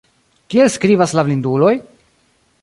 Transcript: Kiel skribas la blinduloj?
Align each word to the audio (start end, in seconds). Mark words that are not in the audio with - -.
Kiel 0.53 0.71
skribas 0.75 1.13
la 1.19 1.25
blinduloj? 1.29 1.75